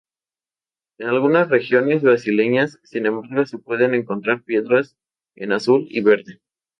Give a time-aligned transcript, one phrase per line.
[0.97, 4.97] En algunas regiones brasileñas, sin embargo, se pueden encontrar piedras
[5.35, 6.41] en azul y verde.